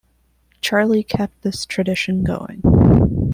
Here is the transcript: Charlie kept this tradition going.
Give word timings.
Charlie 0.61 1.03
kept 1.03 1.43
this 1.43 1.63
tradition 1.63 2.23
going. 2.23 2.61